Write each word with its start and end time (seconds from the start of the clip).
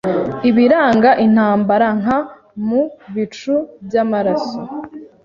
Ibiranga 0.49 1.11
intambara 1.25 1.87
nka 1.99 2.17
Mu 2.67 2.81
bicu 3.13 3.53
byamaraso 3.85 4.59